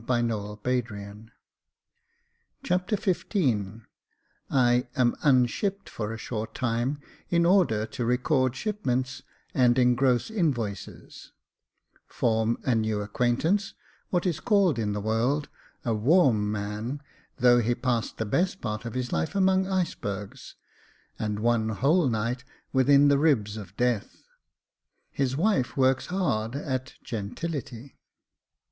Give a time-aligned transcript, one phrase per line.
[0.01, 0.07] Jacob
[0.63, 1.31] Faithful 129
[2.63, 3.85] Chapter XV
[4.49, 6.97] I am unshipped for a short time,
[7.29, 9.21] in order to record shipments
[9.53, 11.33] and engross invoices—
[12.07, 13.75] Form a new acquaintance,
[14.09, 15.49] what is called in the world"
[15.85, 17.03] A warm Man,"
[17.37, 20.55] though he passed the best part of his life among icebergs,
[21.19, 22.43] and one whole night
[22.73, 24.23] within the ribs of death—
[25.21, 27.99] His wife works hard at gentility.